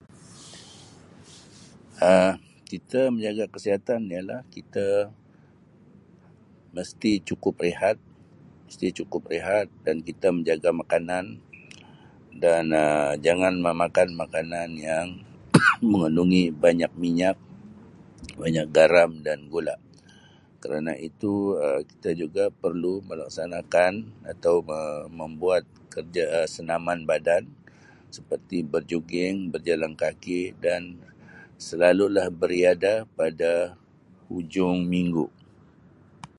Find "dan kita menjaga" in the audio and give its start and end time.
9.86-10.68